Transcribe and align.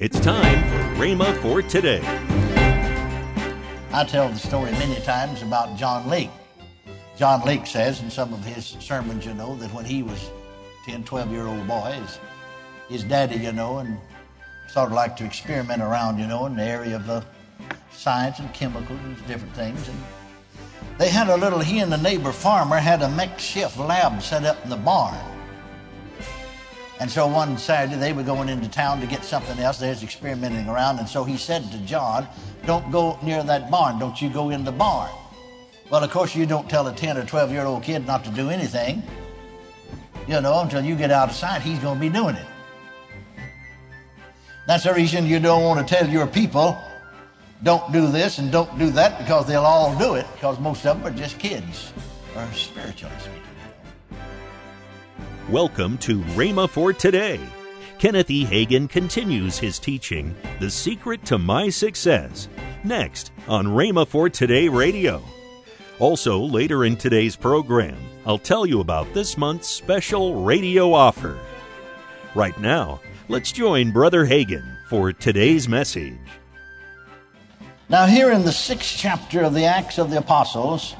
It's 0.00 0.18
time 0.18 0.62
for 0.70 1.02
Rhema 1.02 1.36
for 1.42 1.60
today. 1.60 2.00
I 3.92 4.02
tell 4.04 4.30
the 4.30 4.38
story 4.38 4.70
many 4.72 4.98
times 5.02 5.42
about 5.42 5.76
John 5.76 6.08
Lake. 6.08 6.30
John 7.18 7.44
Lake 7.44 7.66
says 7.66 8.00
in 8.00 8.10
some 8.10 8.32
of 8.32 8.42
his 8.42 8.64
sermons, 8.80 9.26
you 9.26 9.34
know, 9.34 9.56
that 9.56 9.70
when 9.74 9.84
he 9.84 10.02
was 10.02 10.30
10, 10.86 11.04
12 11.04 11.30
year 11.30 11.46
old 11.46 11.68
boy, 11.68 12.00
his, 12.00 12.18
his 12.88 13.04
daddy, 13.04 13.36
you 13.36 13.52
know, 13.52 13.80
and 13.80 13.98
sort 14.68 14.86
of 14.86 14.94
like 14.94 15.18
to 15.18 15.24
experiment 15.26 15.82
around, 15.82 16.18
you 16.18 16.26
know, 16.26 16.46
in 16.46 16.56
the 16.56 16.64
area 16.64 16.96
of 16.96 17.10
uh, 17.10 17.20
science 17.92 18.38
and 18.38 18.50
chemicals 18.54 18.98
and 19.04 19.18
different 19.26 19.54
things. 19.54 19.86
And 19.86 19.98
they 20.96 21.10
had 21.10 21.28
a 21.28 21.36
little, 21.36 21.58
he 21.58 21.80
and 21.80 21.92
the 21.92 21.98
neighbor 21.98 22.32
farmer 22.32 22.78
had 22.78 23.02
a 23.02 23.10
makeshift 23.10 23.76
lab 23.76 24.22
set 24.22 24.46
up 24.46 24.64
in 24.64 24.70
the 24.70 24.76
barn. 24.76 25.39
And 27.00 27.10
so 27.10 27.26
one 27.26 27.56
Saturday 27.56 27.96
they 27.96 28.12
were 28.12 28.22
going 28.22 28.50
into 28.50 28.68
town 28.68 29.00
to 29.00 29.06
get 29.06 29.24
something 29.24 29.58
else. 29.58 29.78
They 29.78 29.88
was 29.88 30.02
experimenting 30.02 30.68
around. 30.68 30.98
And 30.98 31.08
so 31.08 31.24
he 31.24 31.38
said 31.38 31.70
to 31.72 31.78
John, 31.78 32.28
Don't 32.66 32.92
go 32.92 33.18
near 33.22 33.42
that 33.42 33.70
barn. 33.70 33.98
Don't 33.98 34.20
you 34.20 34.28
go 34.28 34.50
in 34.50 34.64
the 34.64 34.72
barn. 34.72 35.10
Well, 35.90 36.04
of 36.04 36.10
course, 36.10 36.36
you 36.36 36.44
don't 36.44 36.68
tell 36.68 36.86
a 36.86 36.94
10 36.94 37.16
or 37.16 37.24
12 37.24 37.52
year 37.52 37.64
old 37.64 37.82
kid 37.82 38.06
not 38.06 38.22
to 38.24 38.30
do 38.30 38.50
anything. 38.50 39.02
You 40.28 40.42
know, 40.42 40.60
until 40.60 40.84
you 40.84 40.94
get 40.94 41.10
out 41.10 41.30
of 41.30 41.34
sight, 41.34 41.62
he's 41.62 41.78
going 41.78 41.96
to 41.96 42.00
be 42.00 42.10
doing 42.10 42.36
it. 42.36 42.46
That's 44.66 44.84
the 44.84 44.94
reason 44.94 45.26
you 45.26 45.40
don't 45.40 45.64
want 45.64 45.86
to 45.86 45.94
tell 45.94 46.08
your 46.08 46.26
people, 46.26 46.78
don't 47.62 47.90
do 47.92 48.06
this 48.06 48.38
and 48.38 48.52
don't 48.52 48.78
do 48.78 48.90
that, 48.90 49.18
because 49.18 49.46
they'll 49.46 49.64
all 49.64 49.98
do 49.98 50.14
it, 50.14 50.26
because 50.34 50.60
most 50.60 50.86
of 50.86 51.02
them 51.02 51.12
are 51.12 51.16
just 51.16 51.38
kids, 51.38 51.92
or 52.36 52.46
spiritually 52.52 53.16
speaking. 53.18 53.49
Welcome 55.50 55.98
to 55.98 56.20
Rhema 56.36 56.70
for 56.70 56.92
today. 56.92 57.40
Kenneth 57.98 58.30
E. 58.30 58.44
Hagin 58.44 58.88
continues 58.88 59.58
his 59.58 59.80
teaching, 59.80 60.32
The 60.60 60.70
Secret 60.70 61.24
to 61.24 61.38
My 61.38 61.68
Success, 61.70 62.46
next 62.84 63.32
on 63.48 63.66
Rhema 63.66 64.06
for 64.06 64.30
Today 64.30 64.68
Radio. 64.68 65.20
Also, 65.98 66.38
later 66.38 66.84
in 66.84 66.96
today's 66.96 67.34
program, 67.34 67.96
I'll 68.24 68.38
tell 68.38 68.64
you 68.64 68.78
about 68.78 69.12
this 69.12 69.36
month's 69.36 69.66
special 69.66 70.44
radio 70.44 70.94
offer. 70.94 71.36
Right 72.36 72.58
now, 72.60 73.00
let's 73.26 73.50
join 73.50 73.90
Brother 73.90 74.24
Hagin 74.24 74.76
for 74.88 75.12
today's 75.12 75.68
message. 75.68 76.14
Now, 77.88 78.06
here 78.06 78.30
in 78.30 78.44
the 78.44 78.52
sixth 78.52 78.94
chapter 78.96 79.40
of 79.40 79.54
the 79.54 79.64
Acts 79.64 79.98
of 79.98 80.12
the 80.12 80.18
Apostles, 80.18 80.94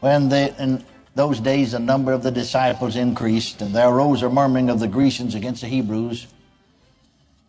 when 0.00 0.30
they, 0.30 0.54
in 0.58 0.82
those 1.18 1.40
days 1.40 1.72
the 1.72 1.80
number 1.80 2.12
of 2.12 2.22
the 2.22 2.30
disciples 2.30 2.94
increased, 2.94 3.60
and 3.60 3.74
there 3.74 3.88
arose 3.88 4.22
a 4.22 4.30
murmuring 4.30 4.70
of 4.70 4.78
the 4.78 4.86
Grecians 4.86 5.34
against 5.34 5.62
the 5.62 5.66
Hebrews 5.66 6.28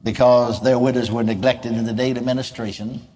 because 0.03 0.63
their 0.63 0.79
widows 0.79 1.11
were 1.11 1.23
neglected 1.23 1.73
in 1.73 1.85
the 1.85 1.93
day 1.93 2.11
daily 2.11 2.25
ministration. 2.25 3.07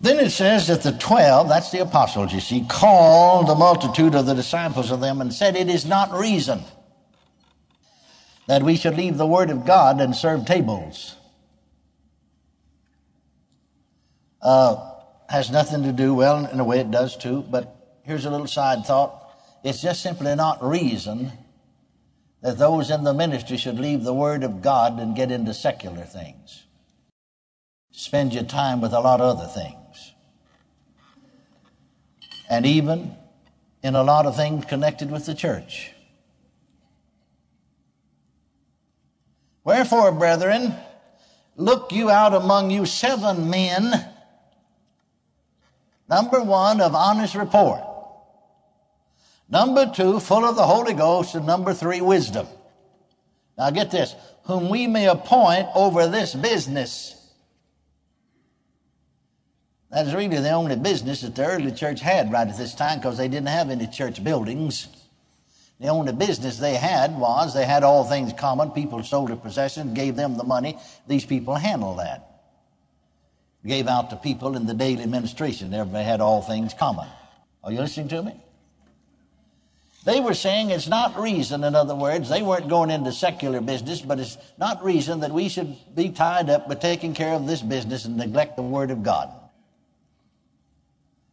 Then 0.00 0.24
it 0.24 0.30
says 0.30 0.68
that 0.68 0.84
the 0.84 0.92
twelve, 0.92 1.48
that's 1.48 1.72
the 1.72 1.80
apostles, 1.80 2.32
you 2.32 2.38
see, 2.38 2.64
called 2.68 3.48
the 3.48 3.56
multitude 3.56 4.14
of 4.14 4.26
the 4.26 4.34
disciples 4.34 4.92
of 4.92 5.00
them 5.00 5.20
and 5.20 5.34
said, 5.34 5.56
It 5.56 5.68
is 5.68 5.84
not 5.84 6.12
reason 6.12 6.62
that 8.46 8.62
we 8.62 8.76
should 8.76 8.96
leave 8.96 9.16
the 9.16 9.26
word 9.26 9.50
of 9.50 9.66
God 9.66 10.00
and 10.00 10.14
serve 10.14 10.46
tables. 10.46 11.16
Uh, 14.40 14.92
has 15.28 15.50
nothing 15.50 15.82
to 15.82 15.90
do, 15.90 16.14
well, 16.14 16.46
in 16.46 16.60
a 16.60 16.64
way 16.64 16.78
it 16.78 16.92
does 16.92 17.16
too, 17.16 17.44
but 17.50 17.75
here's 18.06 18.24
a 18.24 18.30
little 18.30 18.46
side 18.46 18.86
thought. 18.86 19.22
It's 19.64 19.82
just 19.82 20.00
simply 20.00 20.34
not 20.36 20.64
reason 20.64 21.32
that 22.40 22.56
those 22.56 22.90
in 22.90 23.02
the 23.02 23.12
ministry 23.12 23.56
should 23.56 23.78
leave 23.80 24.04
the 24.04 24.14
Word 24.14 24.44
of 24.44 24.62
God 24.62 25.00
and 25.00 25.16
get 25.16 25.32
into 25.32 25.52
secular 25.52 26.04
things. 26.04 26.64
Spend 27.90 28.32
your 28.32 28.44
time 28.44 28.80
with 28.80 28.92
a 28.92 29.00
lot 29.00 29.20
of 29.20 29.36
other 29.36 29.48
things. 29.48 30.12
And 32.48 32.64
even 32.64 33.16
in 33.82 33.96
a 33.96 34.04
lot 34.04 34.26
of 34.26 34.36
things 34.36 34.64
connected 34.64 35.10
with 35.10 35.26
the 35.26 35.34
church. 35.34 35.90
Wherefore, 39.64 40.12
brethren, 40.12 40.74
look 41.56 41.90
you 41.90 42.08
out 42.08 42.34
among 42.34 42.70
you 42.70 42.86
seven 42.86 43.50
men, 43.50 44.08
number 46.08 46.40
one, 46.40 46.80
of 46.80 46.94
honest 46.94 47.34
report 47.34 47.85
Number 49.48 49.90
two, 49.94 50.18
full 50.20 50.44
of 50.44 50.56
the 50.56 50.66
Holy 50.66 50.94
Ghost. 50.94 51.34
And 51.34 51.46
number 51.46 51.72
three, 51.72 52.00
wisdom. 52.00 52.46
Now 53.56 53.70
get 53.70 53.90
this. 53.90 54.14
Whom 54.44 54.68
we 54.68 54.86
may 54.86 55.08
appoint 55.08 55.68
over 55.74 56.06
this 56.08 56.34
business. 56.34 57.12
That 59.90 60.06
is 60.06 60.14
really 60.14 60.40
the 60.40 60.50
only 60.50 60.76
business 60.76 61.20
that 61.22 61.34
the 61.34 61.46
early 61.46 61.72
church 61.72 62.00
had 62.00 62.32
right 62.32 62.46
at 62.46 62.58
this 62.58 62.74
time 62.74 62.98
because 62.98 63.16
they 63.16 63.28
didn't 63.28 63.48
have 63.48 63.70
any 63.70 63.86
church 63.86 64.22
buildings. 64.22 64.88
The 65.78 65.88
only 65.88 66.12
business 66.12 66.58
they 66.58 66.74
had 66.74 67.16
was 67.18 67.54
they 67.54 67.64
had 67.64 67.82
all 67.82 68.04
things 68.04 68.32
common. 68.32 68.70
People 68.70 69.02
sold 69.02 69.28
their 69.28 69.36
possessions, 69.36 69.92
gave 69.94 70.16
them 70.16 70.36
the 70.36 70.44
money. 70.44 70.78
These 71.06 71.26
people 71.26 71.54
handled 71.54 71.98
that. 71.98 72.40
Gave 73.64 73.86
out 73.86 74.10
to 74.10 74.16
people 74.16 74.56
in 74.56 74.66
the 74.66 74.74
daily 74.74 75.02
administration. 75.02 75.72
Everybody 75.74 76.04
had 76.04 76.20
all 76.20 76.40
things 76.42 76.72
common. 76.72 77.08
Are 77.62 77.72
you 77.72 77.80
listening 77.80 78.08
to 78.08 78.22
me? 78.22 78.32
They 80.06 80.20
were 80.20 80.34
saying 80.34 80.70
it's 80.70 80.86
not 80.86 81.18
reason, 81.18 81.64
in 81.64 81.74
other 81.74 81.96
words, 81.96 82.28
they 82.28 82.40
weren't 82.40 82.68
going 82.68 82.92
into 82.92 83.10
secular 83.10 83.60
business, 83.60 84.00
but 84.00 84.20
it's 84.20 84.38
not 84.56 84.84
reason 84.84 85.18
that 85.20 85.32
we 85.32 85.48
should 85.48 85.76
be 85.96 86.10
tied 86.10 86.48
up 86.48 86.68
with 86.68 86.78
taking 86.78 87.12
care 87.12 87.34
of 87.34 87.48
this 87.48 87.60
business 87.60 88.04
and 88.04 88.16
neglect 88.16 88.54
the 88.54 88.62
Word 88.62 88.92
of 88.92 89.02
God. 89.02 89.34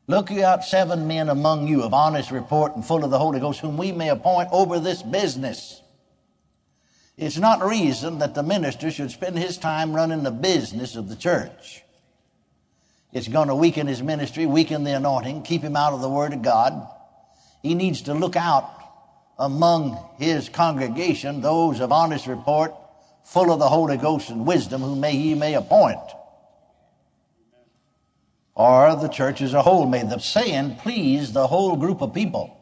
Look 0.08 0.32
you 0.32 0.44
out 0.44 0.64
seven 0.64 1.08
men 1.08 1.30
among 1.30 1.68
you 1.68 1.84
of 1.84 1.94
honest 1.94 2.32
report 2.32 2.76
and 2.76 2.84
full 2.84 3.04
of 3.04 3.12
the 3.12 3.20
Holy 3.20 3.40
Ghost, 3.40 3.60
whom 3.60 3.78
we 3.78 3.92
may 3.92 4.10
appoint 4.10 4.50
over 4.52 4.80
this 4.80 5.04
business. 5.04 5.80
It's 7.16 7.38
not 7.38 7.64
reason 7.64 8.18
that 8.18 8.34
the 8.34 8.42
minister 8.42 8.90
should 8.90 9.12
spend 9.12 9.38
his 9.38 9.60
time 9.60 9.96
running 9.96 10.24
the 10.24 10.32
business 10.32 10.96
of 10.96 11.10
the 11.10 11.16
church. 11.16 11.84
It's 13.12 13.28
going 13.28 13.50
to 13.50 13.56
weaken 13.56 13.86
his 13.86 14.02
ministry, 14.02 14.48
weaken 14.48 14.84
the 14.84 14.96
anointing, 14.96 15.44
keep 15.44 15.62
him 15.62 15.76
out 15.76 15.94
of 15.94 16.02
the 16.02 16.10
Word 16.10 16.34
of 16.34 16.42
God. 16.42 16.88
He 17.64 17.74
needs 17.74 18.04
to 18.04 18.14
look 18.14 18.36
out 18.36 18.70
among 19.40 19.98
his 20.18 20.50
congregation 20.50 21.42
those 21.42 21.80
of 21.80 21.92
honest 21.92 22.28
report, 22.28 22.76
full 23.24 23.52
of 23.52 23.60
the 23.60 23.70
Holy 23.70 23.98
Ghost 23.98 24.30
and 24.30 24.46
wisdom, 24.46 24.82
whom 24.82 25.00
may 25.00 25.16
he 25.16 25.34
may 25.34 25.56
appoint. 25.56 26.00
Or 28.54 28.96
the 28.96 29.08
church 29.08 29.42
as 29.42 29.54
a 29.54 29.62
whole 29.62 29.88
may 29.88 30.04
the 30.04 30.20
saying 30.20 30.76
please 30.76 31.32
the 31.34 31.48
whole 31.48 31.78
group 31.78 32.02
of 32.02 32.14
people. 32.14 32.60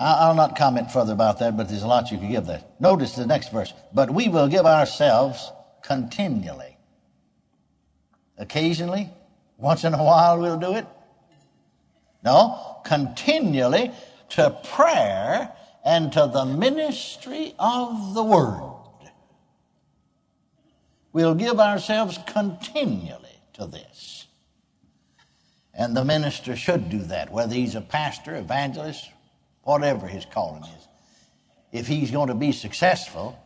I'll 0.00 0.36
not 0.36 0.56
comment 0.56 0.92
further 0.92 1.12
about 1.12 1.40
that, 1.40 1.56
but 1.56 1.68
there's 1.68 1.82
a 1.82 1.88
lot 1.88 2.12
you 2.12 2.18
could 2.18 2.30
give 2.30 2.46
there. 2.46 2.62
Notice 2.78 3.16
the 3.16 3.26
next 3.26 3.50
verse. 3.50 3.74
But 3.92 4.12
we 4.12 4.28
will 4.28 4.46
give 4.46 4.64
ourselves 4.64 5.50
continually. 5.82 6.78
Occasionally, 8.38 9.10
once 9.56 9.82
in 9.82 9.94
a 9.94 10.02
while 10.02 10.38
we'll 10.38 10.60
do 10.60 10.74
it. 10.74 10.86
No, 12.24 12.80
continually 12.84 13.92
to 14.30 14.58
prayer 14.64 15.52
and 15.84 16.12
to 16.12 16.30
the 16.32 16.44
ministry 16.44 17.54
of 17.58 18.14
the 18.14 18.22
word. 18.22 18.74
We'll 21.12 21.34
give 21.34 21.58
ourselves 21.58 22.18
continually 22.26 23.40
to 23.54 23.66
this. 23.66 24.26
And 25.74 25.96
the 25.96 26.04
minister 26.04 26.56
should 26.56 26.90
do 26.90 26.98
that, 27.04 27.30
whether 27.30 27.54
he's 27.54 27.74
a 27.74 27.80
pastor, 27.80 28.34
evangelist, 28.34 29.08
whatever 29.62 30.06
his 30.06 30.24
calling 30.24 30.64
is. 30.64 30.88
If 31.72 31.86
he's 31.86 32.10
going 32.10 32.28
to 32.28 32.34
be 32.34 32.52
successful, 32.52 33.38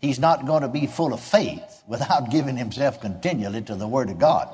he's 0.00 0.18
not 0.18 0.46
going 0.46 0.62
to 0.62 0.68
be 0.68 0.86
full 0.86 1.12
of 1.12 1.20
faith 1.20 1.82
without 1.88 2.30
giving 2.30 2.56
himself 2.56 3.00
continually 3.00 3.62
to 3.62 3.76
the 3.76 3.88
Word 3.88 4.10
of 4.10 4.18
God. 4.18 4.48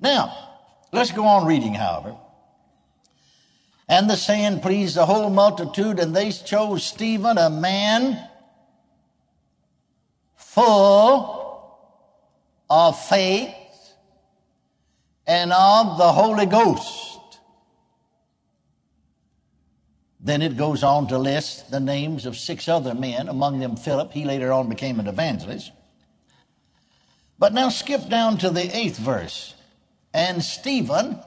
Now, 0.00 0.51
Let's 0.92 1.10
go 1.10 1.24
on 1.24 1.46
reading, 1.46 1.74
however. 1.74 2.16
And 3.88 4.08
the 4.08 4.16
saying 4.16 4.60
pleased 4.60 4.96
the 4.96 5.06
whole 5.06 5.30
multitude, 5.30 5.98
and 5.98 6.14
they 6.14 6.30
chose 6.30 6.84
Stephen, 6.84 7.38
a 7.38 7.50
man 7.50 8.28
full 10.36 11.78
of 12.68 12.98
faith 13.08 13.54
and 15.26 15.52
of 15.52 15.98
the 15.98 16.12
Holy 16.12 16.46
Ghost. 16.46 17.38
Then 20.20 20.42
it 20.42 20.56
goes 20.56 20.82
on 20.84 21.08
to 21.08 21.18
list 21.18 21.70
the 21.70 21.80
names 21.80 22.26
of 22.26 22.36
six 22.36 22.68
other 22.68 22.94
men, 22.94 23.28
among 23.28 23.60
them 23.60 23.76
Philip. 23.76 24.12
He 24.12 24.24
later 24.24 24.52
on 24.52 24.68
became 24.68 25.00
an 25.00 25.08
evangelist. 25.08 25.72
But 27.38 27.52
now 27.52 27.70
skip 27.70 28.08
down 28.08 28.38
to 28.38 28.50
the 28.50 28.74
eighth 28.76 28.98
verse. 28.98 29.54
And 30.14 30.42
Stephen, 30.42 31.18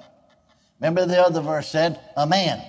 remember 0.79 1.05
the 1.05 1.21
other 1.21 1.41
verse 1.41 1.67
said, 1.67 1.99
a 2.15 2.27
man, 2.27 2.61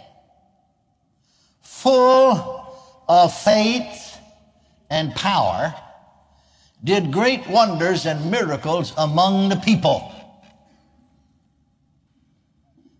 full 1.60 2.66
of 3.08 3.34
faith 3.34 4.18
and 4.88 5.14
power, 5.14 5.74
did 6.82 7.12
great 7.12 7.46
wonders 7.48 8.06
and 8.06 8.30
miracles 8.30 8.92
among 8.96 9.48
the 9.48 9.56
people. 9.56 10.12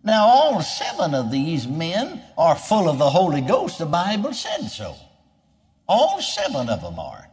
Now, 0.03 0.25
all 0.25 0.61
seven 0.61 1.13
of 1.13 1.31
these 1.31 1.67
men 1.67 2.21
are 2.37 2.55
full 2.55 2.87
of 2.87 2.97
the 2.97 3.09
Holy 3.09 3.41
Ghost. 3.41 3.79
The 3.79 3.85
Bible 3.85 4.33
said 4.33 4.67
so. 4.69 4.95
All 5.87 6.21
seven 6.21 6.69
of 6.69 6.81
them 6.81 6.97
are. 6.97 7.26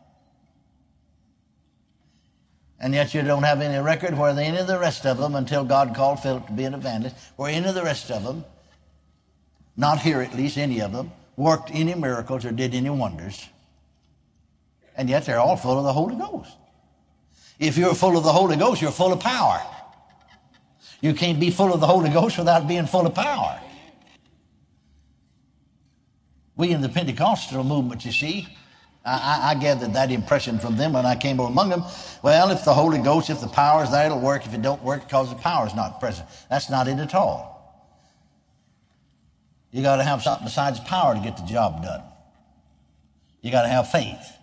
And 2.84 2.92
yet 2.92 3.14
you 3.14 3.22
don't 3.22 3.44
have 3.44 3.62
any 3.62 3.82
record 3.82 4.18
where 4.18 4.38
any 4.38 4.58
of 4.58 4.66
the 4.66 4.78
rest 4.78 5.06
of 5.06 5.16
them, 5.16 5.34
until 5.36 5.64
God 5.64 5.94
called 5.94 6.20
Philip 6.20 6.48
to 6.48 6.52
be 6.52 6.64
an 6.64 6.74
evangelist, 6.74 7.16
where 7.36 7.50
any 7.50 7.66
of 7.66 7.74
the 7.74 7.82
rest 7.82 8.10
of 8.10 8.22
them, 8.22 8.44
not 9.74 10.00
here 10.00 10.20
at 10.20 10.36
least, 10.36 10.58
any 10.58 10.82
of 10.82 10.92
them, 10.92 11.10
worked 11.34 11.70
any 11.72 11.94
miracles 11.94 12.44
or 12.44 12.52
did 12.52 12.74
any 12.74 12.90
wonders. 12.90 13.48
And 14.98 15.08
yet 15.08 15.24
they're 15.24 15.40
all 15.40 15.56
full 15.56 15.78
of 15.78 15.84
the 15.84 15.94
Holy 15.94 16.14
Ghost. 16.14 16.54
If 17.58 17.78
you're 17.78 17.94
full 17.94 18.18
of 18.18 18.22
the 18.22 18.34
Holy 18.34 18.56
Ghost, 18.56 18.82
you're 18.82 18.90
full 18.90 19.14
of 19.14 19.20
power. 19.20 19.62
You 21.00 21.14
can't 21.14 21.40
be 21.40 21.50
full 21.50 21.72
of 21.72 21.80
the 21.80 21.86
Holy 21.86 22.10
Ghost 22.10 22.36
without 22.36 22.68
being 22.68 22.84
full 22.84 23.06
of 23.06 23.14
power. 23.14 23.62
We 26.54 26.70
in 26.70 26.82
the 26.82 26.90
Pentecostal 26.90 27.64
movement, 27.64 28.04
you 28.04 28.12
see, 28.12 28.46
I, 29.04 29.50
I, 29.50 29.54
gathered 29.54 29.92
that 29.92 30.10
impression 30.10 30.58
from 30.58 30.76
them 30.76 30.94
when 30.94 31.04
I 31.04 31.14
came 31.14 31.38
among 31.38 31.68
them. 31.68 31.84
Well, 32.22 32.50
if 32.50 32.64
the 32.64 32.72
Holy 32.72 32.98
Ghost, 32.98 33.28
if 33.28 33.40
the 33.40 33.48
power 33.48 33.84
is 33.84 33.90
there, 33.90 34.06
it'll 34.06 34.18
work. 34.18 34.46
If 34.46 34.54
it 34.54 34.62
don't 34.62 34.82
work, 34.82 35.04
because 35.04 35.28
the 35.28 35.36
power 35.36 35.66
is 35.66 35.74
not 35.74 36.00
present. 36.00 36.26
That's 36.48 36.70
not 36.70 36.88
it 36.88 36.98
at 36.98 37.14
all. 37.14 37.54
You 39.72 39.82
got 39.82 39.96
to 39.96 40.04
have 40.04 40.22
something 40.22 40.46
besides 40.46 40.80
power 40.80 41.14
to 41.14 41.20
get 41.20 41.36
the 41.36 41.42
job 41.42 41.82
done. 41.82 42.02
You 43.42 43.50
got 43.50 43.62
to 43.62 43.68
have 43.68 43.90
faith. 43.90 44.38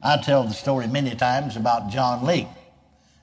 I 0.00 0.18
tell 0.18 0.44
the 0.44 0.52
story 0.52 0.86
many 0.86 1.16
times 1.16 1.56
about 1.56 1.90
John 1.90 2.24
Lake. 2.24 2.48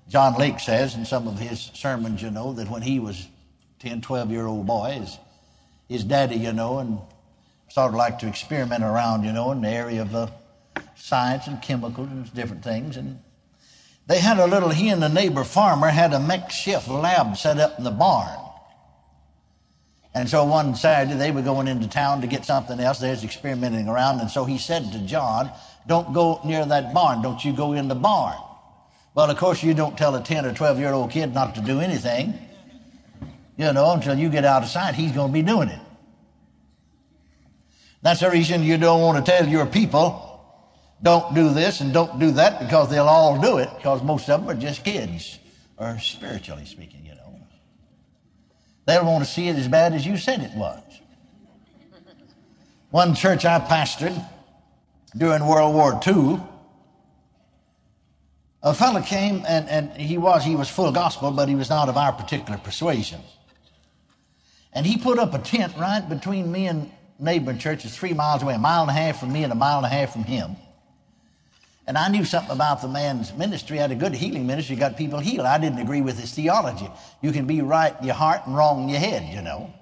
John 0.10 0.38
Lake 0.38 0.60
says 0.60 0.96
in 0.96 1.06
some 1.06 1.28
of 1.28 1.40
his 1.40 1.72
sermons, 1.74 2.22
you 2.22 2.31
know, 2.31 2.52
that 2.54 2.70
when 2.70 2.81
he 2.81 3.00
was 3.00 3.28
10, 3.80 4.02
12 4.02 4.31
year 4.31 4.46
old 4.46 4.66
boy, 4.66 4.98
his, 5.00 5.18
his 5.88 6.04
daddy, 6.04 6.36
you 6.36 6.52
know, 6.52 6.80
and 6.80 7.00
sort 7.69 7.89
of 7.89 7.95
like 7.95 8.19
to 8.19 8.27
experiment 8.27 8.83
around, 8.83 9.24
you 9.24 9.31
know, 9.31 9.51
in 9.51 9.62
the 9.62 9.69
area 9.69 10.01
of 10.01 10.13
uh, 10.13 10.27
science 10.95 11.48
and 11.48 11.62
chemicals 11.62 12.10
and 12.10 12.33
different 12.33 12.63
things. 12.63 12.98
And 12.98 13.19
they 14.07 14.19
had 14.19 14.39
a 14.39 14.48
little, 14.48 14.69
he 14.69 14.89
and 14.89 15.04
a 15.04 15.10
neighbor 15.10 15.44
farmer 15.44 15.89
had 15.89 16.13
a 16.13 16.19
makeshift 16.19 16.88
lab 16.88 17.38
set 17.38 17.60
up 17.60 17.77
in 17.77 17.83
the 17.83 17.92
barn. 17.92 18.38
And 20.13 20.27
so 20.27 20.44
one 20.44 20.75
Saturday 20.75 21.16
they 21.16 21.31
were 21.31 21.44
going 21.44 21.68
into 21.68 21.88
town 21.88 22.21
to 22.21 22.27
get 22.27 22.44
something 22.44 22.80
else. 22.80 23.00
They 23.00 23.12
was 23.12 23.24
experimenting 23.24 23.88
around. 23.88 24.19
And 24.19 24.30
so 24.30 24.44
he 24.45 24.57
said 24.57 24.92
to 24.92 25.00
John, 25.00 25.51
don't 25.88 26.13
go 26.13 26.42
near 26.44 26.66
that 26.66 26.94
barn. 26.94 27.21
Don't 27.21 27.44
you 27.45 27.54
go 27.54 27.74
in 27.74 27.88
the 27.88 27.95
barn. 27.95 28.38
Well, 29.13 29.30
of 29.30 29.38
course, 29.38 29.62
you 29.63 29.74
don't 29.74 29.98
tell 29.98 30.16
a 30.16 30.24
10 30.24 30.45
or 30.45 30.54
12 30.54 30.80
year 30.80 30.92
old 30.92 31.12
kid 31.12 31.33
not 31.33 31.56
to 31.56 31.62
do 31.62 31.80
anything, 31.80 32.33
you 33.57 33.71
know, 33.74 33.92
until 33.94 34.18
you 34.18 34.30
get 34.30 34.45
out 34.45 34.63
of 34.63 34.69
sight. 34.69 34.95
He's 34.95 35.12
going 35.12 35.30
to 35.30 35.33
be 35.33 35.42
doing 35.42 35.69
it. 35.69 35.80
That's 38.01 38.22
the 38.22 38.30
reason 38.30 38.63
you 38.63 38.78
don't 38.78 39.01
want 39.01 39.24
to 39.24 39.31
tell 39.31 39.48
your 39.48 39.66
people, 39.66 40.25
don't 41.04 41.34
do 41.36 41.54
this 41.54 41.81
and 41.81 41.94
don't 41.94 42.19
do 42.19 42.31
that, 42.31 42.60
because 42.60 42.90
they'll 42.90 43.07
all 43.07 43.40
do 43.40 43.57
it, 43.57 43.69
because 43.75 44.01
most 44.04 44.30
of 44.30 44.42
them 44.42 44.50
are 44.50 44.60
just 44.60 44.84
kids, 44.84 45.40
or 45.78 46.00
spiritually 46.00 46.66
speaking, 46.66 47.06
you 47.06 47.16
know. 47.16 47.40
They'll 48.86 49.06
want 49.06 49.24
to 49.25 49.30
see 49.30 49.50
it 49.50 49.56
as 49.56 49.68
bad 49.68 49.94
as 49.94 50.06
you 50.06 50.18
said 50.18 50.42
it 50.42 50.51
was. 50.56 50.81
One 52.92 53.13
church 53.13 53.46
I 53.46 53.60
pastored 53.60 54.25
during 55.16 55.45
World 55.45 55.75
War 55.75 56.00
II, 56.07 56.40
a 58.63 58.74
fellow 58.74 59.02
came 59.02 59.44
and, 59.48 59.69
and 59.69 59.92
he 59.94 60.18
was 60.18 60.44
he 60.44 60.56
was 60.56 60.69
full 60.69 60.92
gospel, 60.92 61.31
but 61.31 61.48
he 61.48 61.56
was 61.56 61.69
not 61.69 61.88
of 61.88 61.98
our 61.98 62.12
particular 62.12 62.57
persuasion. 62.57 63.22
And 64.74 64.86
he 64.86 64.98
put 64.98 65.18
up 65.18 65.34
a 65.34 65.40
tent 65.40 65.74
right 65.78 66.07
between 66.07 66.52
me 66.52 66.68
and 66.68 66.92
neighboring 67.19 67.57
churches 67.57 67.95
three 67.95 68.13
miles 68.13 68.42
away, 68.42 68.56
a 68.56 68.57
mile 68.57 68.81
and 68.81 68.89
a 68.89 68.94
half 68.94 69.19
from 69.19 69.33
me 69.33 69.44
and 69.44 69.51
a 69.51 69.56
mile 69.56 69.77
and 69.77 69.86
a 69.86 69.89
half 69.89 70.13
from 70.13 70.24
him. 70.24 70.56
And 71.86 71.98
I 71.98 72.07
knew 72.07 72.24
something 72.24 72.51
about 72.51 72.81
the 72.81 72.88
man's 72.88 73.33
ministry. 73.33 73.77
He 73.77 73.81
had 73.81 73.92
a 73.92 73.95
good 73.95 74.13
healing 74.13 74.45
ministry, 74.45 74.75
got 74.75 74.95
people 74.95 75.19
healed. 75.19 75.48
I 75.48 75.57
didn't 75.57 75.80
agree 75.80 76.01
with 76.01 76.19
his 76.19 76.31
theology. 76.31 76.88
You 77.21 77.31
can 77.31 77.48
be 77.48 77.62
right 77.62 77.95
in 78.00 78.06
your 78.06 78.16
heart 78.16 78.42
and 78.45 78.56
wrong 78.56 78.83
in 78.83 78.89
your 78.89 79.00
head, 79.00 79.33
you 79.33 79.42
know. 79.42 79.74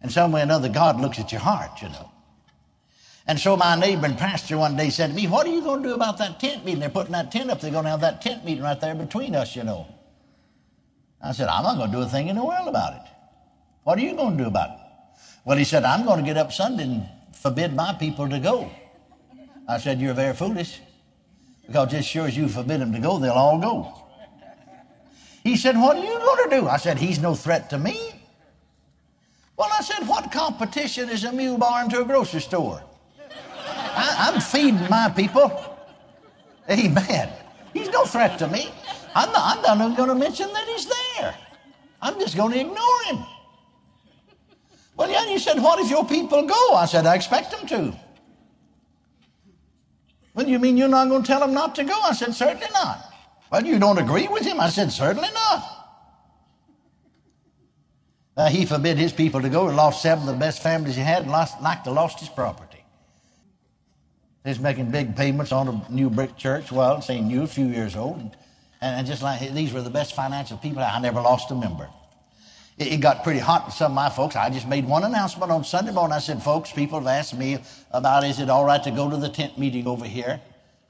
And 0.00 0.10
some 0.10 0.32
way 0.32 0.40
or 0.40 0.44
another, 0.44 0.68
God 0.68 1.00
looks 1.00 1.18
at 1.18 1.32
your 1.32 1.42
heart, 1.42 1.82
you 1.82 1.88
know. 1.90 2.10
And 3.26 3.38
so 3.38 3.56
my 3.56 3.76
neighboring 3.76 4.16
pastor 4.16 4.58
one 4.58 4.76
day 4.76 4.90
said 4.90 5.08
to 5.08 5.14
me, 5.14 5.26
What 5.26 5.46
are 5.46 5.50
you 5.50 5.62
going 5.62 5.82
to 5.82 5.88
do 5.90 5.94
about 5.94 6.18
that 6.18 6.40
tent 6.40 6.64
meeting? 6.64 6.80
They're 6.80 6.90
putting 6.90 7.12
that 7.12 7.30
tent 7.30 7.50
up. 7.50 7.60
They're 7.60 7.70
going 7.70 7.84
to 7.84 7.90
have 7.90 8.02
that 8.02 8.20
tent 8.20 8.44
meeting 8.44 8.62
right 8.62 8.80
there 8.80 8.94
between 8.94 9.34
us, 9.34 9.56
you 9.56 9.64
know. 9.64 9.86
I 11.22 11.32
said, 11.32 11.48
I'm 11.48 11.62
not 11.62 11.76
going 11.76 11.90
to 11.90 11.96
do 11.96 12.02
a 12.02 12.08
thing 12.08 12.28
in 12.28 12.36
the 12.36 12.44
world 12.44 12.68
about 12.68 12.94
it. 12.94 13.10
What 13.82 13.98
are 13.98 14.02
you 14.02 14.14
going 14.14 14.36
to 14.36 14.44
do 14.44 14.48
about 14.48 14.70
it? 14.70 14.83
Well, 15.44 15.58
he 15.58 15.64
said, 15.64 15.84
I'm 15.84 16.04
going 16.04 16.20
to 16.20 16.24
get 16.24 16.38
up 16.38 16.52
Sunday 16.52 16.84
and 16.84 17.08
forbid 17.32 17.74
my 17.74 17.92
people 17.92 18.28
to 18.28 18.38
go. 18.38 18.70
I 19.68 19.78
said, 19.78 20.00
You're 20.00 20.14
very 20.14 20.34
foolish. 20.34 20.80
Because 21.66 21.90
just 21.90 22.08
sure 22.08 22.26
as 22.26 22.36
you 22.36 22.48
forbid 22.48 22.80
them 22.80 22.92
to 22.92 22.98
go, 22.98 23.18
they'll 23.18 23.32
all 23.32 23.58
go. 23.58 23.92
He 25.42 25.56
said, 25.56 25.76
What 25.76 25.96
are 25.96 26.04
you 26.04 26.18
going 26.18 26.50
to 26.50 26.60
do? 26.60 26.68
I 26.68 26.78
said, 26.78 26.98
He's 26.98 27.18
no 27.18 27.34
threat 27.34 27.68
to 27.70 27.78
me. 27.78 28.12
Well, 29.56 29.68
I 29.72 29.82
said, 29.82 30.08
What 30.08 30.32
competition 30.32 31.10
is 31.10 31.24
a 31.24 31.32
mule 31.32 31.58
barn 31.58 31.90
to 31.90 32.00
a 32.00 32.04
grocery 32.04 32.40
store? 32.40 32.82
I, 33.96 34.32
am 34.34 34.40
feeding 34.40 34.88
my 34.90 35.12
people. 35.14 35.52
Amen. 36.70 37.30
He's 37.72 37.88
no 37.90 38.04
threat 38.04 38.38
to 38.38 38.48
me. 38.48 38.70
I'm 39.14 39.30
not, 39.32 39.58
I'm 39.58 39.78
not 39.78 39.84
even 39.84 39.96
going 39.96 40.08
to 40.08 40.14
mention 40.14 40.52
that 40.52 40.66
he's 40.66 40.86
there. 40.86 41.34
I'm 42.02 42.18
just 42.18 42.36
going 42.36 42.52
to 42.52 42.60
ignore 42.60 43.02
him. 43.04 43.24
Well, 44.96 45.10
yeah, 45.10 45.28
you 45.28 45.38
said, 45.38 45.60
what 45.60 45.78
if 45.80 45.90
your 45.90 46.06
people 46.06 46.46
go? 46.46 46.74
I 46.74 46.86
said, 46.86 47.06
I 47.06 47.14
expect 47.14 47.50
them 47.50 47.66
to. 47.66 47.98
Well, 50.34 50.46
you 50.46 50.58
mean 50.58 50.76
you're 50.76 50.88
not 50.88 51.08
going 51.08 51.22
to 51.22 51.26
tell 51.26 51.40
them 51.40 51.54
not 51.54 51.74
to 51.76 51.84
go? 51.84 51.98
I 52.02 52.12
said, 52.12 52.34
certainly 52.34 52.66
not. 52.72 53.12
Well, 53.50 53.64
you 53.64 53.78
don't 53.78 53.98
agree 53.98 54.28
with 54.28 54.44
him? 54.44 54.60
I 54.60 54.68
said, 54.68 54.92
certainly 54.92 55.28
not. 55.32 55.70
Uh, 58.36 58.48
he 58.48 58.66
forbid 58.66 58.98
his 58.98 59.12
people 59.12 59.40
to 59.42 59.48
go 59.48 59.68
and 59.68 59.76
lost 59.76 60.02
seven 60.02 60.28
of 60.28 60.34
the 60.34 60.40
best 60.40 60.60
families 60.62 60.96
he 60.96 61.02
had 61.02 61.22
and 61.22 61.30
lost, 61.30 61.60
like 61.62 61.84
to 61.84 61.90
lost 61.90 62.18
his 62.18 62.28
property. 62.28 62.84
He's 64.44 64.58
making 64.58 64.90
big 64.90 65.16
payments 65.16 65.52
on 65.52 65.68
a 65.68 65.92
new 65.92 66.10
brick 66.10 66.36
church. 66.36 66.70
Well, 66.70 67.00
say 67.00 67.20
new, 67.20 67.44
a 67.44 67.46
few 67.46 67.66
years 67.66 67.96
old. 67.96 68.18
And, 68.18 68.34
and 68.82 69.06
just 69.06 69.22
like 69.22 69.52
these 69.52 69.72
were 69.72 69.82
the 69.82 69.90
best 69.90 70.14
financial 70.14 70.58
people. 70.58 70.82
I 70.82 71.00
never 71.00 71.20
lost 71.20 71.50
a 71.50 71.54
member 71.54 71.88
it 72.78 73.00
got 73.00 73.22
pretty 73.22 73.38
hot 73.38 73.66
with 73.66 73.74
some 73.74 73.92
of 73.92 73.96
my 73.96 74.10
folks. 74.10 74.34
I 74.34 74.50
just 74.50 74.66
made 74.66 74.84
one 74.84 75.04
announcement 75.04 75.52
on 75.52 75.62
Sunday 75.62 75.92
morning. 75.92 76.14
I 76.14 76.18
said, 76.18 76.42
folks, 76.42 76.72
people 76.72 76.98
have 76.98 77.06
asked 77.06 77.36
me 77.36 77.58
about 77.92 78.24
is 78.24 78.40
it 78.40 78.50
all 78.50 78.64
right 78.64 78.82
to 78.82 78.90
go 78.90 79.08
to 79.08 79.16
the 79.16 79.28
tent 79.28 79.56
meeting 79.58 79.86
over 79.86 80.04
here? 80.04 80.40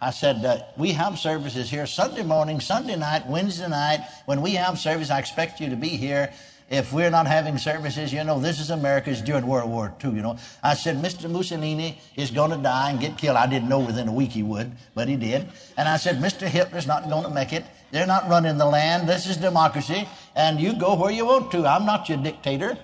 I 0.00 0.10
said, 0.10 0.44
uh, 0.44 0.58
we 0.76 0.92
have 0.92 1.18
services 1.18 1.70
here 1.70 1.86
Sunday 1.86 2.22
morning, 2.22 2.60
Sunday 2.60 2.96
night, 2.96 3.26
Wednesday 3.26 3.68
night. 3.68 4.00
When 4.26 4.42
we 4.42 4.52
have 4.52 4.78
service, 4.78 5.10
I 5.10 5.18
expect 5.18 5.60
you 5.60 5.70
to 5.70 5.76
be 5.76 5.88
here. 5.88 6.32
If 6.76 6.93
we're 6.93 7.11
not 7.11 7.28
having 7.28 7.57
services, 7.57 8.12
you 8.12 8.25
know, 8.25 8.40
this 8.40 8.59
is 8.59 8.71
America's 8.71 9.23
during 9.23 9.47
World 9.47 9.71
War 9.71 9.95
II, 10.02 10.11
you 10.11 10.23
know. 10.23 10.37
I 10.61 10.75
said, 10.75 10.97
Mr. 10.97 11.31
Mussolini 11.31 12.00
is 12.16 12.33
going 12.33 12.50
to 12.50 12.57
die 12.57 12.90
and 12.90 12.99
get 12.99 13.16
killed. 13.16 13.37
I 13.37 13.47
didn't 13.47 13.69
know 13.69 13.78
within 13.78 14.09
a 14.09 14.12
week 14.12 14.33
he 14.33 14.43
would, 14.43 14.73
but 14.93 15.07
he 15.07 15.14
did. 15.14 15.47
And 15.76 15.88
I 15.88 15.97
said, 15.99 16.16
Mr. 16.16 16.49
Hitler's 16.49 16.88
not 16.88 17.09
going 17.09 17.23
to 17.23 17.31
make 17.31 17.52
it. 17.52 17.64
They're 17.93 18.09
not 18.09 18.28
running 18.28 18.59
the 18.59 18.66
land. 18.66 19.09
This 19.09 19.28
is 19.28 19.37
democracy. 19.37 20.09
And 20.35 20.61
you 20.61 20.76
go 20.76 20.97
where 20.97 21.12
you 21.12 21.26
want 21.26 21.52
to. 21.52 21.64
I'm 21.64 21.87
not 21.87 22.09
your 22.09 22.19
dictator. 22.19 22.76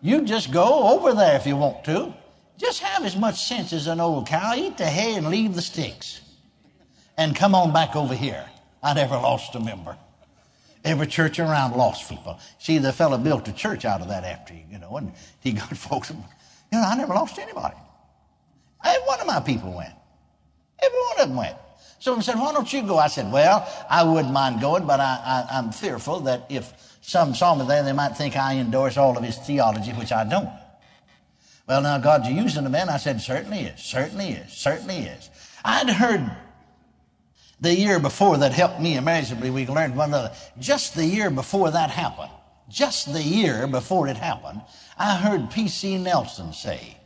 You 0.00 0.22
just 0.22 0.50
go 0.50 0.94
over 0.94 1.12
there 1.12 1.36
if 1.36 1.46
you 1.46 1.56
want 1.56 1.84
to. 1.84 2.14
Just 2.56 2.80
have 2.80 3.04
as 3.04 3.16
much 3.16 3.44
sense 3.44 3.74
as 3.74 3.86
an 3.86 4.00
old 4.00 4.28
cow. 4.28 4.54
Eat 4.56 4.78
the 4.78 4.86
hay 4.86 5.14
and 5.16 5.28
leave 5.28 5.54
the 5.54 5.60
sticks. 5.60 6.22
And 7.18 7.36
come 7.36 7.54
on 7.54 7.74
back 7.74 7.94
over 7.94 8.14
here. 8.14 8.46
I 8.82 8.94
never 8.94 9.16
lost 9.16 9.54
a 9.54 9.60
member. 9.60 9.98
Every 10.86 11.08
church 11.08 11.40
around 11.40 11.74
lost 11.76 12.08
people. 12.08 12.38
See, 12.60 12.78
the 12.78 12.92
fellow 12.92 13.18
built 13.18 13.48
a 13.48 13.52
church 13.52 13.84
out 13.84 14.00
of 14.00 14.08
that 14.08 14.22
after 14.22 14.54
you, 14.54 14.62
you 14.70 14.78
know, 14.78 14.96
and 14.96 15.12
he 15.40 15.50
got 15.50 15.76
folks. 15.76 16.10
You 16.10 16.16
know, 16.70 16.80
I 16.80 16.96
never 16.96 17.12
lost 17.12 17.40
anybody. 17.40 17.74
Every 18.84 19.02
one 19.04 19.20
of 19.20 19.26
my 19.26 19.40
people 19.40 19.72
went. 19.72 19.92
Every 20.80 20.98
one 20.98 21.20
of 21.20 21.28
them 21.28 21.36
went. 21.36 21.56
Someone 21.98 22.22
said, 22.22 22.36
Why 22.36 22.52
don't 22.52 22.72
you 22.72 22.82
go? 22.82 22.98
I 22.98 23.08
said, 23.08 23.32
Well, 23.32 23.68
I 23.90 24.04
wouldn't 24.04 24.32
mind 24.32 24.60
going, 24.60 24.86
but 24.86 25.00
I, 25.00 25.46
I, 25.50 25.58
I'm 25.58 25.72
fearful 25.72 26.20
that 26.20 26.46
if 26.48 26.72
some 27.00 27.34
saw 27.34 27.56
me 27.56 27.66
there, 27.66 27.82
they 27.82 27.92
might 27.92 28.16
think 28.16 28.36
I 28.36 28.54
endorse 28.56 28.96
all 28.96 29.18
of 29.18 29.24
his 29.24 29.38
theology, 29.38 29.90
which 29.90 30.12
I 30.12 30.22
don't. 30.22 30.50
Well, 31.66 31.82
now, 31.82 31.98
God's 31.98 32.28
using 32.28 32.62
the 32.62 32.70
man. 32.70 32.88
I 32.88 32.98
said, 32.98 33.20
Certainly 33.20 33.58
is, 33.58 33.80
certainly 33.82 34.28
is, 34.28 34.52
certainly 34.52 34.98
is. 34.98 35.30
I'd 35.64 35.90
heard 35.90 36.30
the 37.60 37.74
year 37.74 37.98
before 37.98 38.36
that 38.38 38.52
helped 38.52 38.80
me 38.80 38.96
immeasurably. 38.96 39.50
We 39.50 39.66
learned 39.66 39.96
one 39.96 40.10
another. 40.10 40.32
Just 40.58 40.94
the 40.94 41.06
year 41.06 41.30
before 41.30 41.70
that 41.70 41.90
happened, 41.90 42.30
just 42.68 43.12
the 43.12 43.22
year 43.22 43.66
before 43.66 44.08
it 44.08 44.16
happened, 44.16 44.60
I 44.98 45.16
heard 45.16 45.50
P.C. 45.50 45.98
Nelson 45.98 46.52
say, 46.52 46.96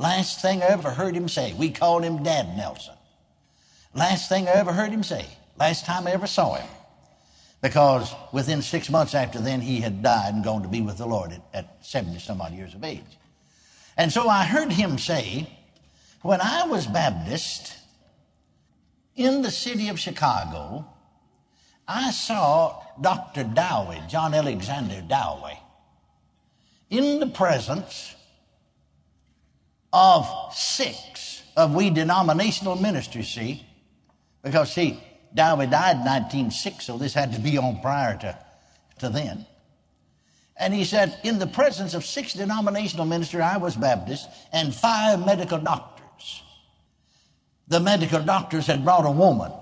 Last 0.00 0.40
thing 0.40 0.62
I 0.62 0.68
ever 0.68 0.90
heard 0.90 1.14
him 1.14 1.28
say, 1.28 1.52
we 1.52 1.68
called 1.70 2.04
him 2.04 2.22
Dad 2.22 2.56
Nelson. 2.56 2.94
Last 3.94 4.30
thing 4.30 4.48
I 4.48 4.52
ever 4.52 4.72
heard 4.72 4.90
him 4.90 5.02
say, 5.02 5.26
last 5.58 5.84
time 5.84 6.06
I 6.06 6.12
ever 6.12 6.26
saw 6.26 6.54
him. 6.54 6.66
Because 7.60 8.14
within 8.32 8.62
six 8.62 8.88
months 8.88 9.14
after 9.14 9.38
then, 9.38 9.60
he 9.60 9.80
had 9.80 10.02
died 10.02 10.32
and 10.32 10.42
gone 10.42 10.62
to 10.62 10.68
be 10.68 10.80
with 10.80 10.96
the 10.96 11.06
Lord 11.06 11.32
at, 11.32 11.42
at 11.52 11.84
70 11.84 12.18
some 12.18 12.40
odd 12.40 12.54
years 12.54 12.74
of 12.74 12.82
age. 12.82 13.04
And 13.98 14.10
so 14.10 14.26
I 14.26 14.44
heard 14.44 14.72
him 14.72 14.96
say, 14.96 15.46
when 16.22 16.40
I 16.40 16.64
was 16.64 16.86
Baptist 16.86 17.76
in 19.20 19.42
the 19.42 19.50
city 19.50 19.88
of 19.90 20.00
Chicago, 20.00 20.86
I 21.86 22.10
saw 22.10 22.82
Dr. 22.98 23.44
Dowie, 23.44 24.00
John 24.08 24.32
Alexander 24.32 25.02
Dowie, 25.06 25.58
in 26.88 27.20
the 27.20 27.26
presence 27.26 28.14
of 29.92 30.26
six 30.54 31.42
of 31.54 31.74
we 31.74 31.90
denominational 31.90 32.76
ministers, 32.76 33.28
see, 33.28 33.66
because 34.42 34.72
see, 34.72 34.98
Dowie 35.34 35.66
died 35.66 35.96
in 35.96 36.04
1906, 36.04 36.86
so 36.86 36.96
this 36.96 37.12
had 37.12 37.34
to 37.34 37.40
be 37.40 37.58
on 37.58 37.80
prior 37.82 38.16
to, 38.18 38.38
to 39.00 39.10
then. 39.10 39.44
And 40.56 40.72
he 40.72 40.84
said, 40.84 41.18
in 41.24 41.38
the 41.38 41.46
presence 41.46 41.92
of 41.92 42.06
six 42.06 42.32
denominational 42.32 43.04
ministers, 43.04 43.42
I 43.42 43.58
was 43.58 43.76
Baptist, 43.76 44.28
and 44.50 44.74
five 44.74 45.24
medical 45.24 45.58
doctors. 45.58 46.42
The 47.70 47.78
medical 47.78 48.20
doctors 48.20 48.66
had 48.66 48.84
brought 48.84 49.06
a 49.06 49.12
woman 49.12 49.52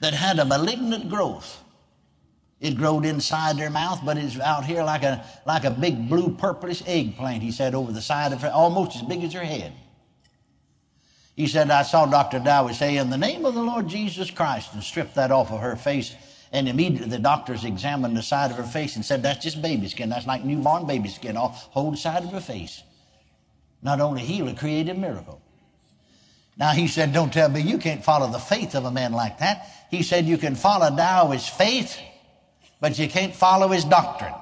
that 0.00 0.12
had 0.12 0.38
a 0.38 0.44
malignant 0.44 1.08
growth. 1.08 1.64
It 2.60 2.76
growed 2.76 3.06
inside 3.06 3.56
their 3.56 3.70
mouth, 3.70 4.00
but 4.04 4.18
it's 4.18 4.38
out 4.38 4.66
here 4.66 4.82
like 4.82 5.02
a, 5.02 5.24
like 5.46 5.64
a 5.64 5.70
big 5.70 6.10
blue 6.10 6.36
purplish 6.36 6.82
eggplant, 6.86 7.42
he 7.42 7.52
said, 7.52 7.74
over 7.74 7.90
the 7.90 8.02
side 8.02 8.34
of 8.34 8.42
her, 8.42 8.50
almost 8.50 8.96
as 8.96 9.02
big 9.02 9.24
as 9.24 9.32
her 9.32 9.42
head. 9.42 9.72
He 11.36 11.46
said, 11.46 11.70
I 11.70 11.84
saw 11.84 12.04
Dr. 12.04 12.38
Dowie 12.38 12.74
say, 12.74 12.98
In 12.98 13.08
the 13.08 13.16
name 13.16 13.46
of 13.46 13.54
the 13.54 13.62
Lord 13.62 13.88
Jesus 13.88 14.30
Christ, 14.30 14.74
and 14.74 14.82
strip 14.82 15.14
that 15.14 15.30
off 15.30 15.50
of 15.50 15.60
her 15.60 15.76
face. 15.76 16.14
And 16.52 16.68
immediately 16.68 17.08
the 17.08 17.18
doctors 17.18 17.64
examined 17.64 18.14
the 18.14 18.22
side 18.22 18.50
of 18.50 18.58
her 18.58 18.62
face 18.62 18.96
and 18.96 19.04
said, 19.04 19.22
That's 19.22 19.42
just 19.42 19.62
baby 19.62 19.88
skin. 19.88 20.10
That's 20.10 20.26
like 20.26 20.44
newborn 20.44 20.86
baby 20.86 21.08
skin, 21.08 21.38
all 21.38 21.48
whole 21.48 21.96
side 21.96 22.24
of 22.24 22.32
her 22.32 22.40
face. 22.40 22.82
Not 23.80 24.02
only 24.02 24.20
heal, 24.20 24.48
a 24.48 24.54
creative 24.54 24.98
miracle. 24.98 25.40
Now 26.60 26.72
he 26.72 26.88
said, 26.88 27.14
Don't 27.14 27.32
tell 27.32 27.48
me 27.48 27.62
you 27.62 27.78
can't 27.78 28.04
follow 28.04 28.30
the 28.30 28.38
faith 28.38 28.74
of 28.74 28.84
a 28.84 28.90
man 28.90 29.12
like 29.12 29.38
that. 29.38 29.66
He 29.90 30.02
said, 30.02 30.26
You 30.26 30.36
can 30.36 30.54
follow 30.54 30.94
Dowie's 30.94 31.48
faith, 31.48 31.98
but 32.80 32.98
you 32.98 33.08
can't 33.08 33.34
follow 33.34 33.68
his 33.68 33.86
doctrine. 33.86 34.34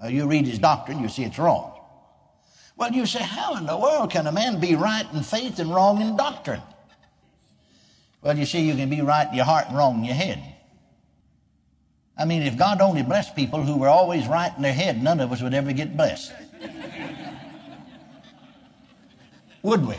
Now, 0.00 0.08
you 0.08 0.28
read 0.28 0.46
his 0.46 0.60
doctrine, 0.60 1.00
you 1.00 1.08
see 1.08 1.24
it's 1.24 1.38
wrong. 1.38 1.80
Well, 2.76 2.92
you 2.92 3.04
say, 3.04 3.22
how 3.22 3.56
in 3.56 3.66
the 3.66 3.76
world 3.76 4.10
can 4.10 4.26
a 4.26 4.32
man 4.32 4.60
be 4.60 4.76
right 4.76 5.06
in 5.12 5.22
faith 5.22 5.58
and 5.58 5.74
wrong 5.74 6.00
in 6.00 6.16
doctrine? 6.16 6.62
Well, 8.22 8.38
you 8.38 8.46
see, 8.46 8.60
you 8.60 8.74
can 8.74 8.88
be 8.88 9.00
right 9.00 9.28
in 9.28 9.34
your 9.34 9.44
heart 9.44 9.66
and 9.68 9.76
wrong 9.76 9.98
in 9.98 10.04
your 10.04 10.14
head. 10.14 10.42
I 12.16 12.24
mean, 12.24 12.42
if 12.42 12.56
God 12.56 12.80
only 12.80 13.02
blessed 13.02 13.36
people 13.36 13.62
who 13.62 13.76
were 13.76 13.88
always 13.88 14.26
right 14.26 14.52
in 14.56 14.62
their 14.62 14.72
head, 14.72 15.02
none 15.02 15.20
of 15.20 15.32
us 15.32 15.42
would 15.42 15.54
ever 15.54 15.72
get 15.72 15.96
blessed. 15.96 16.32
would 19.62 19.86
we? 19.86 19.96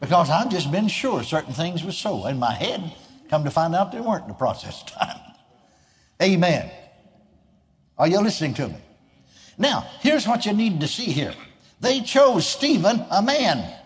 Because 0.00 0.30
I've 0.30 0.50
just 0.50 0.72
been 0.72 0.88
sure 0.88 1.22
certain 1.22 1.52
things 1.52 1.84
were 1.84 1.92
so. 1.92 2.26
In 2.26 2.38
my 2.38 2.54
head, 2.54 2.92
come 3.28 3.44
to 3.44 3.50
find 3.50 3.74
out 3.74 3.92
they 3.92 4.00
weren't 4.00 4.22
in 4.22 4.28
the 4.28 4.34
process 4.34 4.82
of 4.82 4.88
time. 4.88 5.20
Amen. 6.22 6.70
Are 7.98 8.08
you 8.08 8.20
listening 8.20 8.54
to 8.54 8.68
me? 8.68 8.76
Now, 9.58 9.86
here's 10.00 10.26
what 10.26 10.46
you 10.46 10.54
need 10.54 10.80
to 10.80 10.88
see 10.88 11.04
here. 11.04 11.34
They 11.80 12.00
chose 12.00 12.46
Stephen, 12.46 13.04
a 13.10 13.20
man. 13.20 13.76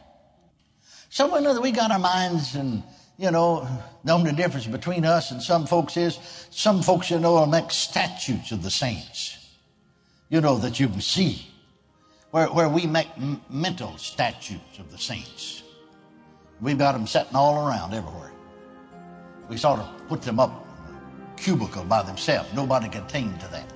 Somewhere 1.10 1.42
or 1.42 1.48
other, 1.48 1.60
we 1.60 1.72
got 1.72 1.90
our 1.90 1.98
minds 1.98 2.54
and, 2.54 2.84
you 3.18 3.32
know, 3.32 3.68
the 4.04 4.32
difference 4.36 4.68
between 4.68 5.04
us 5.04 5.32
and 5.32 5.42
some 5.42 5.66
folks 5.66 5.96
is 5.96 6.18
some 6.50 6.80
folks, 6.80 7.10
you 7.10 7.18
know, 7.18 7.34
will 7.34 7.46
make 7.46 7.72
statues 7.72 8.52
of 8.52 8.62
the 8.62 8.70
saints, 8.70 9.36
you 10.28 10.40
know, 10.40 10.58
that 10.58 10.78
you 10.78 10.88
can 10.88 11.00
see, 11.00 11.44
where, 12.30 12.46
where 12.46 12.68
we 12.68 12.86
make 12.86 13.08
mental 13.50 13.96
statues 13.96 14.60
of 14.78 14.92
the 14.92 14.98
saints. 14.98 15.63
We've 16.64 16.78
got 16.78 16.92
them 16.92 17.06
sitting 17.06 17.36
all 17.36 17.68
around 17.68 17.92
everywhere. 17.92 18.32
We 19.50 19.58
sort 19.58 19.80
of 19.80 20.08
put 20.08 20.22
them 20.22 20.40
up 20.40 20.66
cubicle 21.36 21.84
by 21.84 22.02
themselves. 22.02 22.54
Nobody 22.54 22.88
can 22.88 23.04
attain 23.04 23.36
to 23.36 23.48
that. 23.48 23.70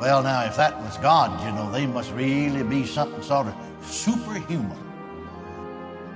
Well, 0.00 0.20
now, 0.20 0.42
if 0.42 0.56
that 0.56 0.76
was 0.78 0.96
God, 0.96 1.40
you 1.46 1.52
know, 1.52 1.70
they 1.70 1.86
must 1.86 2.10
really 2.10 2.64
be 2.64 2.86
something 2.86 3.22
sort 3.22 3.46
of 3.46 3.54
superhuman. 3.86 4.76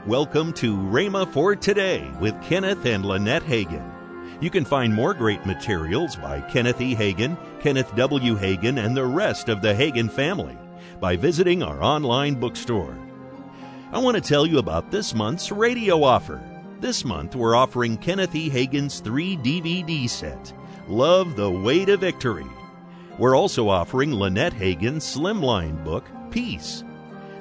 Welcome 0.09 0.53
to 0.55 0.77
Rhema 0.77 1.33
for 1.33 1.55
Today 1.55 2.11
with 2.19 2.35
Kenneth 2.43 2.85
and 2.85 3.05
Lynette 3.05 3.45
Hagin. 3.45 3.89
You 4.43 4.51
can 4.51 4.65
find 4.65 4.93
more 4.93 5.15
great 5.15 5.47
materials 5.47 6.17
by 6.17 6.41
Kenneth 6.51 6.81
E. 6.81 6.97
Hagin, 6.97 7.39
Kenneth 7.61 7.95
W. 7.95 8.35
Hagin, 8.35 8.85
and 8.85 8.97
the 8.97 9.07
rest 9.07 9.49
of 9.49 9.63
the 9.63 9.73
Hagin 9.73 10.11
family 10.11 10.59
by 10.99 11.15
visiting 11.15 11.63
our 11.63 11.81
online 11.81 12.35
bookstore. 12.35 13.06
I 13.97 13.99
want 13.99 14.15
to 14.15 14.21
tell 14.21 14.45
you 14.45 14.59
about 14.59 14.91
this 14.91 15.15
month's 15.15 15.51
radio 15.51 16.05
offer. 16.05 16.39
This 16.81 17.03
month, 17.03 17.35
we're 17.35 17.57
offering 17.57 17.97
Kenneth 17.97 18.35
E. 18.35 18.51
Hagin's 18.51 19.01
three 19.01 19.39
DVD 19.39 20.09
set 20.09 20.53
Love 20.87 21.35
the 21.35 21.51
Way 21.51 21.87
to 21.87 21.97
Victory 21.97 22.47
we're 23.19 23.37
also 23.37 23.69
offering 23.69 24.13
Lynette 24.13 24.53
Hagin's 24.53 25.05
slimline 25.05 25.83
book, 25.85 26.05
Peace. 26.31 26.85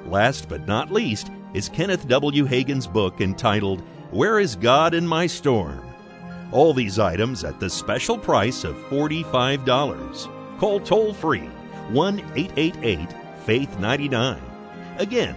Last 0.06 0.48
but 0.48 0.66
not 0.66 0.90
least 0.90 1.30
is 1.52 1.68
Kenneth 1.68 2.08
W. 2.08 2.46
Hagin's 2.46 2.86
book 2.86 3.20
entitled 3.20 3.82
Where 4.10 4.40
is 4.40 4.56
God 4.56 4.94
in 4.94 5.06
My 5.06 5.26
Storm? 5.26 5.82
All 6.52 6.72
these 6.72 6.98
items 6.98 7.44
at 7.44 7.60
the 7.60 7.68
special 7.68 8.16
price 8.16 8.64
of 8.64 8.76
$45. 8.88 10.58
Call 10.58 10.80
toll 10.80 11.12
free 11.12 11.50
1 11.90 12.20
888 12.34 13.08
Faith 13.44 13.78
99. 13.78 14.40
Again, 14.98 15.36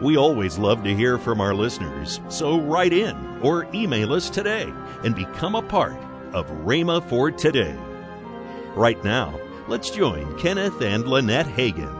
We 0.00 0.16
always 0.16 0.58
love 0.58 0.84
to 0.84 0.94
hear 0.94 1.18
from 1.18 1.40
our 1.40 1.54
listeners, 1.54 2.20
so 2.28 2.60
write 2.60 2.92
in 2.92 3.16
or 3.42 3.66
email 3.74 4.12
us 4.12 4.30
today 4.30 4.72
and 5.04 5.14
become 5.14 5.54
a 5.54 5.62
part 5.62 5.96
of 6.32 6.46
Rhema 6.64 7.02
for 7.08 7.30
Today. 7.30 7.76
Right 8.74 9.02
now, 9.02 9.38
Let's 9.68 9.90
join 9.90 10.36
Kenneth 10.38 10.80
and 10.80 11.06
Lynette 11.06 11.46
Hagin. 11.46 11.94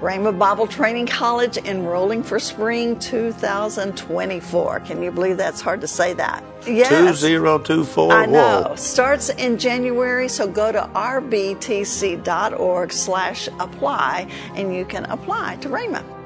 Rhema 0.00 0.38
Bible 0.38 0.68
Training 0.68 1.08
College 1.08 1.56
enrolling 1.56 2.22
for 2.22 2.38
spring 2.38 2.96
2024. 3.00 4.80
Can 4.80 5.02
you 5.02 5.10
believe 5.10 5.36
that's 5.36 5.60
hard 5.60 5.80
to 5.80 5.88
say 5.88 6.12
that? 6.12 6.44
Yes. 6.64 6.90
2024. 6.90 8.12
I 8.12 8.26
know. 8.26 8.66
Whoa. 8.68 8.76
Starts 8.76 9.30
in 9.30 9.58
January, 9.58 10.28
so 10.28 10.46
go 10.46 10.70
to 10.70 10.82
rbtc.org 10.94 12.22
slash 12.92 13.48
apply 13.58 14.30
and 14.54 14.72
you 14.72 14.84
can 14.84 15.06
apply 15.06 15.56
to 15.56 15.68
Rhema. 15.68 16.17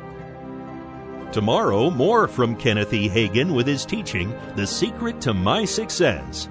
Tomorrow, 1.32 1.88
more 1.88 2.28
from 2.28 2.56
Kenneth 2.56 2.92
E. 2.92 3.08
Hagin 3.08 3.54
with 3.54 3.66
his 3.66 3.86
teaching, 3.86 4.38
The 4.54 4.66
Secret 4.66 5.18
to 5.22 5.32
My 5.32 5.64
Success. 5.64 6.50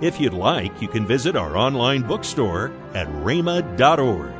If 0.00 0.18
you'd 0.18 0.34
like, 0.34 0.82
you 0.82 0.88
can 0.88 1.06
visit 1.06 1.36
our 1.36 1.56
online 1.56 2.02
bookstore 2.02 2.72
at 2.94 3.06
rhema.org. 3.06 4.32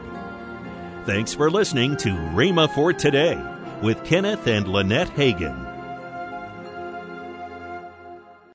Thanks 1.06 1.32
for 1.32 1.48
listening 1.48 1.96
to 1.98 2.08
Rhema 2.08 2.68
for 2.74 2.92
Today 2.92 3.40
with 3.80 4.04
Kenneth 4.04 4.48
and 4.48 4.66
Lynette 4.66 5.10
Hagin. 5.10 5.67